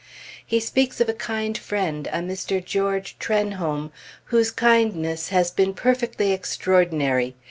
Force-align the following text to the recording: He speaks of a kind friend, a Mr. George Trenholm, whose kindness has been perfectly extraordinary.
He 0.43 0.59
speaks 0.59 0.99
of 0.99 1.09
a 1.09 1.13
kind 1.13 1.55
friend, 1.55 2.07
a 2.11 2.21
Mr. 2.21 2.65
George 2.65 3.19
Trenholm, 3.19 3.91
whose 4.23 4.49
kindness 4.49 5.29
has 5.29 5.51
been 5.51 5.75
perfectly 5.75 6.31
extraordinary. 6.31 7.35